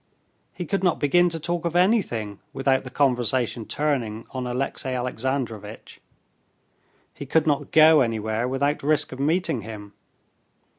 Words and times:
He 0.51 0.65
could 0.65 0.83
not 0.83 0.99
begin 0.99 1.29
to 1.29 1.39
talk 1.39 1.63
of 1.63 1.75
anything 1.75 2.39
without 2.53 2.83
the 2.83 2.89
conversation 2.89 3.65
turning 3.67 4.25
on 4.31 4.47
Alexey 4.47 4.89
Alexandrovitch; 4.95 6.01
he 7.13 7.27
could 7.27 7.45
not 7.45 7.69
go 7.69 8.01
anywhere 8.01 8.47
without 8.47 8.81
risk 8.81 9.11
of 9.11 9.19
meeting 9.19 9.61
him. 9.61 9.93